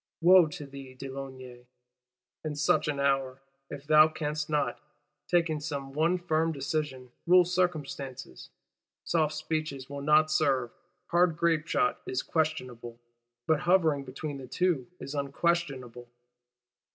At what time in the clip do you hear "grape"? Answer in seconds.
11.37-11.67